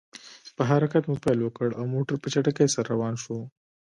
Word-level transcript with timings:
په 0.55 0.61
حرکت 0.69 1.03
مو 1.09 1.15
پیل 1.23 1.39
وکړ، 1.41 1.67
او 1.79 1.83
موټر 1.93 2.15
په 2.21 2.27
چټکۍ 2.33 2.67
سره 2.75 2.89
روان 2.93 3.13
شو. 3.23 3.37